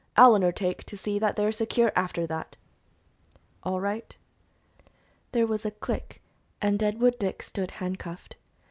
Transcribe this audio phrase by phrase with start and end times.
[0.17, 2.57] "I'll undertake to see that they are secure after that."
[3.61, 4.17] "All right."
[5.31, 6.23] There was a click,
[6.59, 8.35] and Deadwood Dick stood handcuffed.